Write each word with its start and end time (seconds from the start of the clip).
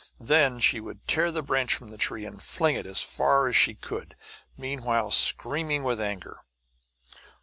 Then 0.19 0.59
she 0.59 0.79
would 0.79 1.07
tear 1.07 1.31
the 1.31 1.43
branch 1.43 1.75
from 1.75 1.89
the 1.89 1.97
tree 1.99 2.25
and 2.25 2.41
fling 2.41 2.75
it 2.75 2.87
as 2.87 3.03
far 3.03 3.47
as 3.47 3.55
she 3.55 3.75
could, 3.75 4.15
meanwhile 4.57 5.11
screaming 5.11 5.83
with 5.83 6.01
anger. 6.01 6.39